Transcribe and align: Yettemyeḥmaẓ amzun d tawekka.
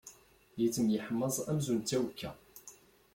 Yettemyeḥmaẓ 0.59 1.35
amzun 1.49 1.79
d 1.81 1.85
tawekka. 1.89 2.31